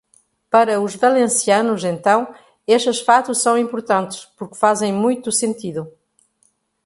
Para 0.49 0.81
os 0.81 0.95
valencianos, 0.95 1.83
então, 1.83 2.33
esses 2.65 2.99
fatos 3.01 3.39
são 3.39 3.55
importantes 3.55 4.25
porque 4.35 4.55
fazem 4.55 4.91
muito 4.91 5.31
sentido. 5.31 5.93